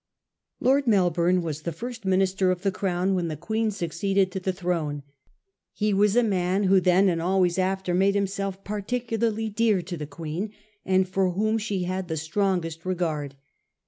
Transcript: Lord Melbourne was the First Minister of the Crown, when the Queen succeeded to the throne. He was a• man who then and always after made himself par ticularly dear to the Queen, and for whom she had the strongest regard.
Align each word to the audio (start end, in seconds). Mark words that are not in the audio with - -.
Lord 0.59 0.87
Melbourne 0.87 1.43
was 1.43 1.61
the 1.61 1.71
First 1.71 2.05
Minister 2.05 2.49
of 2.49 2.63
the 2.63 2.71
Crown, 2.71 3.13
when 3.13 3.27
the 3.27 3.37
Queen 3.37 3.69
succeeded 3.69 4.31
to 4.31 4.39
the 4.39 4.51
throne. 4.51 5.03
He 5.73 5.93
was 5.93 6.15
a• 6.15 6.23
man 6.27 6.63
who 6.63 6.79
then 6.81 7.07
and 7.07 7.21
always 7.21 7.59
after 7.59 7.93
made 7.93 8.15
himself 8.15 8.63
par 8.63 8.81
ticularly 8.81 9.53
dear 9.53 9.83
to 9.83 9.97
the 9.97 10.07
Queen, 10.07 10.53
and 10.83 11.07
for 11.07 11.33
whom 11.33 11.59
she 11.59 11.83
had 11.83 12.07
the 12.07 12.17
strongest 12.17 12.83
regard. 12.83 13.35